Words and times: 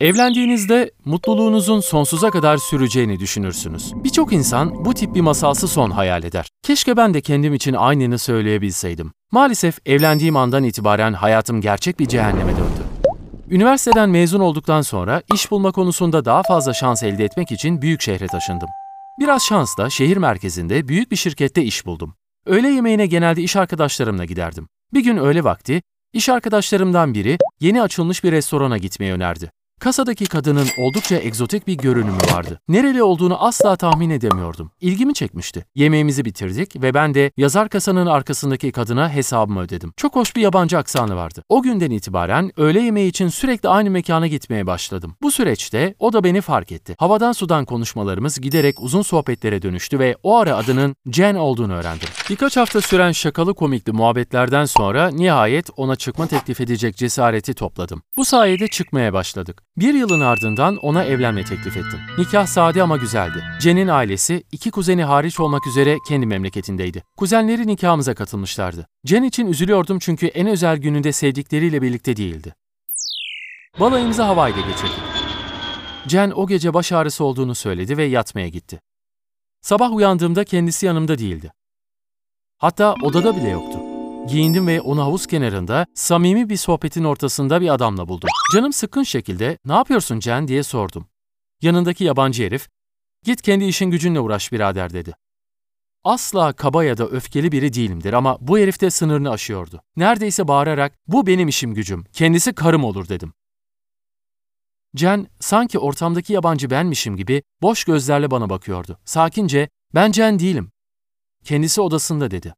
Evlendiğinizde 0.00 0.90
mutluluğunuzun 1.04 1.80
sonsuza 1.80 2.30
kadar 2.30 2.56
süreceğini 2.56 3.20
düşünürsünüz. 3.20 3.92
Birçok 4.04 4.32
insan 4.32 4.84
bu 4.84 4.94
tip 4.94 5.14
bir 5.14 5.20
masalsı 5.20 5.68
son 5.68 5.90
hayal 5.90 6.24
eder. 6.24 6.48
Keşke 6.62 6.96
ben 6.96 7.14
de 7.14 7.20
kendim 7.20 7.54
için 7.54 7.74
aynını 7.74 8.18
söyleyebilseydim. 8.18 9.12
Maalesef 9.32 9.78
evlendiğim 9.86 10.36
andan 10.36 10.64
itibaren 10.64 11.12
hayatım 11.12 11.60
gerçek 11.60 12.00
bir 12.00 12.06
cehenneme 12.06 12.52
döndü. 12.52 12.84
Üniversiteden 13.50 14.10
mezun 14.10 14.40
olduktan 14.40 14.82
sonra 14.82 15.22
iş 15.34 15.50
bulma 15.50 15.72
konusunda 15.72 16.24
daha 16.24 16.42
fazla 16.42 16.74
şans 16.74 17.02
elde 17.02 17.24
etmek 17.24 17.52
için 17.52 17.82
büyük 17.82 18.00
şehre 18.00 18.26
taşındım. 18.26 18.68
Biraz 19.18 19.42
şansla 19.42 19.90
şehir 19.90 20.16
merkezinde 20.16 20.88
büyük 20.88 21.10
bir 21.10 21.16
şirkette 21.16 21.62
iş 21.62 21.86
buldum. 21.86 22.14
Öğle 22.46 22.68
yemeğine 22.68 23.06
genelde 23.06 23.42
iş 23.42 23.56
arkadaşlarımla 23.56 24.24
giderdim. 24.24 24.68
Bir 24.94 25.04
gün 25.04 25.16
öğle 25.16 25.44
vakti 25.44 25.82
iş 26.12 26.28
arkadaşlarımdan 26.28 27.14
biri 27.14 27.38
yeni 27.60 27.82
açılmış 27.82 28.24
bir 28.24 28.32
restorana 28.32 28.78
gitmeyi 28.78 29.12
önerdi. 29.12 29.50
Kasadaki 29.80 30.24
kadının 30.24 30.66
oldukça 30.78 31.16
egzotik 31.16 31.66
bir 31.66 31.74
görünümü 31.74 32.18
vardı. 32.32 32.60
Nereli 32.68 33.02
olduğunu 33.02 33.44
asla 33.44 33.76
tahmin 33.76 34.10
edemiyordum. 34.10 34.70
İlgimi 34.80 35.14
çekmişti. 35.14 35.64
Yemeğimizi 35.74 36.24
bitirdik 36.24 36.82
ve 36.82 36.94
ben 36.94 37.14
de 37.14 37.32
yazar 37.36 37.68
kasanın 37.68 38.06
arkasındaki 38.06 38.72
kadına 38.72 39.10
hesabımı 39.10 39.60
ödedim. 39.60 39.92
Çok 39.96 40.16
hoş 40.16 40.36
bir 40.36 40.42
yabancı 40.42 40.78
aksanı 40.78 41.16
vardı. 41.16 41.44
O 41.48 41.62
günden 41.62 41.90
itibaren 41.90 42.50
öğle 42.56 42.80
yemeği 42.80 43.08
için 43.08 43.28
sürekli 43.28 43.68
aynı 43.68 43.90
mekana 43.90 44.26
gitmeye 44.26 44.66
başladım. 44.66 45.16
Bu 45.22 45.30
süreçte 45.30 45.94
o 45.98 46.12
da 46.12 46.24
beni 46.24 46.40
fark 46.40 46.72
etti. 46.72 46.94
Havadan 46.98 47.32
sudan 47.32 47.64
konuşmalarımız 47.64 48.40
giderek 48.40 48.82
uzun 48.82 49.02
sohbetlere 49.02 49.62
dönüştü 49.62 49.98
ve 49.98 50.16
o 50.22 50.36
ara 50.36 50.56
adının 50.56 50.96
Jen 51.12 51.34
olduğunu 51.34 51.72
öğrendim. 51.72 52.08
Birkaç 52.30 52.56
hafta 52.56 52.80
süren 52.80 53.12
şakalı 53.12 53.54
komikli 53.54 53.92
muhabbetlerden 53.92 54.64
sonra 54.64 55.10
nihayet 55.10 55.70
ona 55.76 55.96
çıkma 55.96 56.26
teklif 56.26 56.60
edecek 56.60 56.96
cesareti 56.96 57.54
topladım. 57.54 58.02
Bu 58.16 58.24
sayede 58.24 58.68
çıkmaya 58.68 59.12
başladık. 59.12 59.62
Bir 59.76 59.94
yılın 59.94 60.20
ardından 60.20 60.76
ona 60.76 61.04
evlenme 61.04 61.44
teklif 61.44 61.76
ettim. 61.76 62.00
Nikah 62.18 62.46
sade 62.46 62.82
ama 62.82 62.96
güzeldi. 62.96 63.44
Jen'in 63.60 63.88
ailesi 63.88 64.42
iki 64.52 64.70
kuzeni 64.70 65.04
hariç 65.04 65.40
olmak 65.40 65.66
üzere 65.66 65.98
kendi 66.08 66.26
memleketindeydi. 66.26 67.02
Kuzenleri 67.16 67.66
nikahımıza 67.66 68.14
katılmışlardı. 68.14 68.86
Jen 69.04 69.22
için 69.22 69.46
üzülüyordum 69.46 69.98
çünkü 69.98 70.26
en 70.26 70.46
özel 70.46 70.76
gününde 70.76 71.12
sevdikleriyle 71.12 71.82
birlikte 71.82 72.16
değildi. 72.16 72.54
Balayımızı 73.80 74.22
Hawaii'de 74.22 74.60
geçirdik. 74.60 75.00
Jen 76.06 76.30
o 76.30 76.46
gece 76.46 76.74
baş 76.74 76.92
ağrısı 76.92 77.24
olduğunu 77.24 77.54
söyledi 77.54 77.96
ve 77.96 78.04
yatmaya 78.04 78.48
gitti. 78.48 78.80
Sabah 79.60 79.92
uyandığımda 79.92 80.44
kendisi 80.44 80.86
yanımda 80.86 81.18
değildi. 81.18 81.52
Hatta 82.58 82.94
odada 83.02 83.36
bile 83.36 83.48
yoktu. 83.48 83.79
Giyindim 84.28 84.66
ve 84.66 84.80
onu 84.80 85.02
havuz 85.02 85.26
kenarında 85.26 85.86
samimi 85.94 86.48
bir 86.48 86.56
sohbetin 86.56 87.04
ortasında 87.04 87.60
bir 87.60 87.68
adamla 87.74 88.08
buldum. 88.08 88.28
Canım 88.54 88.72
sıkkın 88.72 89.02
şekilde 89.02 89.58
ne 89.64 89.72
yapıyorsun 89.72 90.20
Jen 90.20 90.48
diye 90.48 90.62
sordum. 90.62 91.06
Yanındaki 91.62 92.04
yabancı 92.04 92.42
herif 92.44 92.68
git 93.24 93.42
kendi 93.42 93.64
işin 93.64 93.90
gücünle 93.90 94.20
uğraş 94.20 94.52
birader 94.52 94.92
dedi. 94.92 95.14
Asla 96.04 96.52
kaba 96.52 96.84
ya 96.84 96.98
da 96.98 97.06
öfkeli 97.06 97.52
biri 97.52 97.72
değilimdir 97.72 98.12
ama 98.12 98.38
bu 98.40 98.58
herif 98.58 98.80
de 98.80 98.90
sınırını 98.90 99.30
aşıyordu. 99.30 99.82
Neredeyse 99.96 100.48
bağırarak 100.48 100.92
bu 101.06 101.26
benim 101.26 101.48
işim 101.48 101.74
gücüm, 101.74 102.04
kendisi 102.12 102.52
karım 102.52 102.84
olur 102.84 103.08
dedim. 103.08 103.32
Jen 104.94 105.26
sanki 105.40 105.78
ortamdaki 105.78 106.32
yabancı 106.32 106.70
benmişim 106.70 107.16
gibi 107.16 107.42
boş 107.62 107.84
gözlerle 107.84 108.30
bana 108.30 108.50
bakıyordu. 108.50 108.98
Sakince 109.04 109.68
ben 109.94 110.12
Jen 110.12 110.38
değilim. 110.38 110.70
Kendisi 111.44 111.80
odasında 111.80 112.30
dedi. 112.30 112.54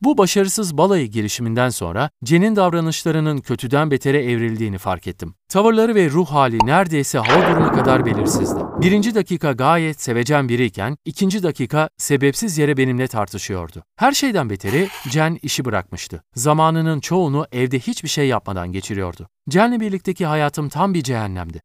Bu 0.00 0.18
başarısız 0.18 0.78
balayı 0.78 1.06
girişiminden 1.06 1.68
sonra 1.68 2.10
Jen'in 2.24 2.56
davranışlarının 2.56 3.38
kötüden 3.38 3.90
betere 3.90 4.24
evrildiğini 4.24 4.78
fark 4.78 5.06
ettim. 5.06 5.34
Tavırları 5.48 5.94
ve 5.94 6.10
ruh 6.10 6.26
hali 6.26 6.58
neredeyse 6.66 7.18
hava 7.18 7.50
durumu 7.50 7.72
kadar 7.72 8.06
belirsizdi. 8.06 8.60
Birinci 8.80 9.14
dakika 9.14 9.52
gayet 9.52 10.00
sevecen 10.00 10.48
biriyken, 10.48 10.96
ikinci 11.04 11.42
dakika 11.42 11.88
sebepsiz 11.96 12.58
yere 12.58 12.76
benimle 12.76 13.08
tartışıyordu. 13.08 13.82
Her 13.96 14.12
şeyden 14.12 14.50
beteri 14.50 14.88
Jen 15.10 15.38
işi 15.42 15.64
bırakmıştı. 15.64 16.22
Zamanının 16.34 17.00
çoğunu 17.00 17.46
evde 17.52 17.78
hiçbir 17.78 18.08
şey 18.08 18.28
yapmadan 18.28 18.72
geçiriyordu. 18.72 19.28
Jen'le 19.50 19.80
birlikteki 19.80 20.26
hayatım 20.26 20.68
tam 20.68 20.94
bir 20.94 21.02
cehennemdi. 21.02 21.60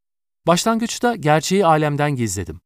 Başlangıçta 0.47 1.15
gerçeği 1.15 1.65
alemden 1.65 2.15
gizledim. 2.15 2.61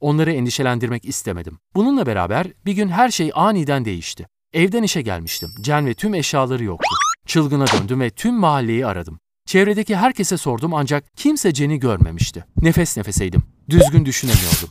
Onları 0.00 0.32
endişelendirmek 0.32 1.04
istemedim. 1.04 1.58
Bununla 1.74 2.06
beraber 2.06 2.46
bir 2.66 2.72
gün 2.72 2.88
her 2.88 3.10
şey 3.10 3.30
aniden 3.34 3.84
değişti. 3.84 4.26
Evden 4.52 4.82
işe 4.82 5.02
gelmiştim. 5.02 5.50
Cen 5.60 5.86
ve 5.86 5.94
tüm 5.94 6.14
eşyaları 6.14 6.64
yoktu. 6.64 6.88
Çılgına 7.26 7.66
döndüm 7.66 8.00
ve 8.00 8.10
tüm 8.10 8.34
mahalleyi 8.34 8.86
aradım. 8.86 9.18
Çevredeki 9.46 9.96
herkese 9.96 10.36
sordum 10.36 10.74
ancak 10.74 11.04
kimse 11.16 11.52
Cen'i 11.52 11.78
görmemişti. 11.78 12.44
Nefes 12.62 12.96
nefeseydim. 12.96 13.42
Düzgün 13.70 14.04
düşünemiyordum. 14.04 14.70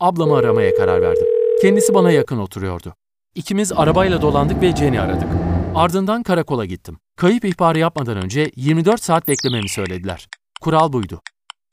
Ablamı 0.00 0.36
aramaya 0.36 0.76
karar 0.76 1.02
verdim. 1.02 1.26
Kendisi 1.62 1.94
bana 1.94 2.10
yakın 2.10 2.38
oturuyordu. 2.38 2.94
İkimiz 3.34 3.72
arabayla 3.72 4.22
dolandık 4.22 4.62
ve 4.62 4.74
Cen'i 4.74 5.00
aradık. 5.00 5.28
Ardından 5.74 6.22
karakola 6.22 6.64
gittim. 6.64 6.98
Kayıp 7.16 7.44
ihbarı 7.44 7.78
yapmadan 7.78 8.16
önce 8.16 8.50
24 8.56 9.02
saat 9.02 9.28
beklememi 9.28 9.68
söylediler. 9.68 10.28
Kural 10.60 10.92
buydu. 10.92 11.20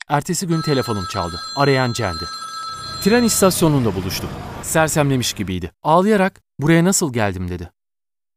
Ertesi 0.08 0.46
gün 0.46 0.60
telefonum 0.60 1.04
çaldı. 1.12 1.40
Arayan 1.56 1.92
Cen'di. 1.92 2.24
Tren 3.04 3.22
istasyonunda 3.22 3.94
buluştuk. 3.94 4.30
Sersemlemiş 4.62 5.32
gibiydi. 5.32 5.70
Ağlayarak 5.82 6.40
buraya 6.58 6.84
nasıl 6.84 7.12
geldim 7.12 7.48
dedi. 7.48 7.70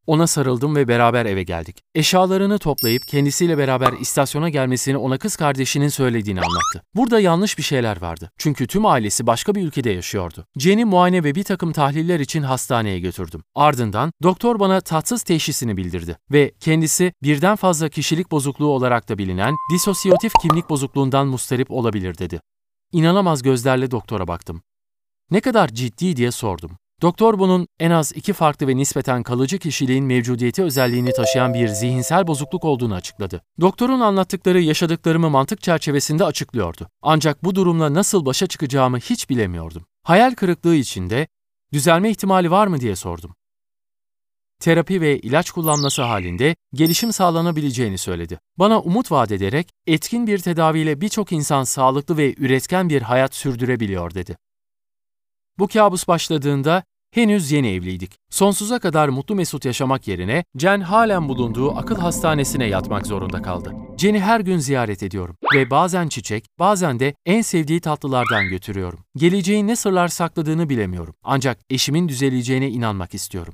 Ona 0.07 0.28
sarıldım 0.28 0.75
ve 0.75 0.88
beraber 0.88 1.25
eve 1.25 1.44
geldik. 1.44 1.78
Eşyalarını 1.95 2.59
toplayıp 2.59 3.01
kendisiyle 3.07 3.57
beraber 3.57 3.94
istasyona 4.00 4.50
gelmesini 4.50 4.97
ona 4.97 5.17
kız 5.17 5.35
kardeşinin 5.35 5.88
söylediğini 5.88 6.39
anlattı. 6.39 6.83
Burada 6.95 7.19
yanlış 7.19 7.57
bir 7.57 7.63
şeyler 7.63 8.01
vardı. 8.01 8.31
Çünkü 8.38 8.67
tüm 8.67 8.85
ailesi 8.85 9.27
başka 9.27 9.56
bir 9.56 9.61
ülkede 9.61 9.89
yaşıyordu. 9.89 10.45
Jenny 10.57 10.83
muayene 10.83 11.23
ve 11.23 11.35
bir 11.35 11.44
takım 11.44 11.72
tahliller 11.72 12.19
için 12.19 12.44
hastaneye 12.44 13.00
götürdüm. 13.00 13.44
Ardından 13.56 14.11
doktor 14.23 14.59
bana 14.59 14.81
tatsız 14.81 15.23
teşhisini 15.23 15.77
bildirdi 15.77 16.17
ve 16.31 16.53
kendisi 16.59 17.13
birden 17.23 17.56
fazla 17.56 17.89
kişilik 17.89 18.31
bozukluğu 18.31 18.67
olarak 18.67 19.09
da 19.09 19.17
bilinen 19.17 19.56
disosiyatif 19.73 20.33
kimlik 20.41 20.69
bozukluğundan 20.69 21.27
mustarip 21.27 21.72
olabilir 21.72 22.17
dedi. 22.17 22.39
İnanamaz 22.91 23.41
gözlerle 23.41 23.91
doktora 23.91 24.27
baktım. 24.27 24.61
Ne 25.31 25.41
kadar 25.41 25.67
ciddi 25.67 26.15
diye 26.15 26.31
sordum. 26.31 26.77
Doktor 27.01 27.39
bunun 27.39 27.67
en 27.79 27.91
az 27.91 28.11
iki 28.15 28.33
farklı 28.33 28.67
ve 28.67 28.77
nispeten 28.77 29.23
kalıcı 29.23 29.59
kişiliğin 29.59 30.05
mevcudiyeti 30.05 30.63
özelliğini 30.63 31.13
taşıyan 31.13 31.53
bir 31.53 31.67
zihinsel 31.67 32.27
bozukluk 32.27 32.65
olduğunu 32.65 32.95
açıkladı. 32.95 33.41
Doktorun 33.61 33.99
anlattıkları 33.99 34.61
yaşadıklarımı 34.61 35.29
mantık 35.29 35.61
çerçevesinde 35.61 36.23
açıklıyordu. 36.23 36.89
Ancak 37.01 37.43
bu 37.43 37.55
durumla 37.55 37.93
nasıl 37.93 38.25
başa 38.25 38.47
çıkacağımı 38.47 38.97
hiç 38.97 39.29
bilemiyordum. 39.29 39.85
Hayal 40.03 40.35
kırıklığı 40.35 40.75
içinde 40.75 41.27
düzelme 41.73 42.09
ihtimali 42.09 42.51
var 42.51 42.67
mı 42.67 42.79
diye 42.79 42.95
sordum. 42.95 43.35
Terapi 44.59 45.01
ve 45.01 45.19
ilaç 45.19 45.51
kullanması 45.51 46.01
halinde 46.01 46.56
gelişim 46.73 47.13
sağlanabileceğini 47.13 47.97
söyledi. 47.97 48.40
Bana 48.57 48.79
umut 48.79 49.12
vaat 49.12 49.31
ederek 49.31 49.69
etkin 49.88 50.28
bir 50.28 50.40
tedaviyle 50.40 51.01
birçok 51.01 51.31
insan 51.31 51.63
sağlıklı 51.63 52.18
ve 52.18 52.34
üretken 52.38 52.90
bir 52.90 53.01
hayat 53.01 53.35
sürdürebiliyor 53.35 54.13
dedi. 54.13 54.38
Bu 55.59 55.68
kabus 55.68 56.07
başladığında 56.07 56.84
henüz 57.13 57.51
yeni 57.51 57.68
evliydik. 57.68 58.16
Sonsuza 58.29 58.79
kadar 58.79 59.09
mutlu 59.09 59.35
mesut 59.35 59.66
yaşamak 59.66 60.07
yerine 60.07 60.44
Jen 60.57 60.81
halen 60.81 61.29
bulunduğu 61.29 61.78
akıl 61.78 61.95
hastanesine 61.95 62.66
yatmak 62.66 63.07
zorunda 63.07 63.41
kaldı. 63.41 63.74
Jen'i 63.97 64.19
her 64.19 64.39
gün 64.39 64.57
ziyaret 64.57 65.03
ediyorum 65.03 65.35
ve 65.56 65.69
bazen 65.69 66.07
çiçek, 66.07 66.45
bazen 66.59 67.00
de 67.00 67.13
en 67.25 67.41
sevdiği 67.41 67.81
tatlılardan 67.81 68.50
götürüyorum. 68.50 69.00
Geleceğin 69.16 69.68
ne 69.68 69.75
sırlar 69.75 70.07
sakladığını 70.07 70.69
bilemiyorum. 70.69 71.16
Ancak 71.24 71.59
eşimin 71.69 72.07
düzeleceğine 72.07 72.69
inanmak 72.69 73.13
istiyorum. 73.13 73.53